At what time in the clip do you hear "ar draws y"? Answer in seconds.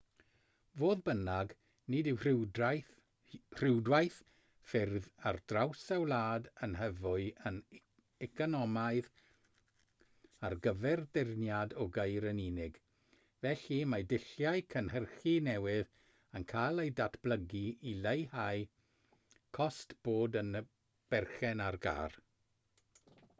5.31-5.97